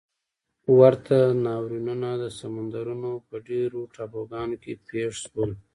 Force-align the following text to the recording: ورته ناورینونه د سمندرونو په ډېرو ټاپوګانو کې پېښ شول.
ورته 0.79 1.17
ناورینونه 1.45 2.09
د 2.23 2.25
سمندرونو 2.39 3.11
په 3.27 3.35
ډېرو 3.49 3.79
ټاپوګانو 3.95 4.55
کې 4.63 4.73
پېښ 4.89 5.11
شول. 5.25 5.51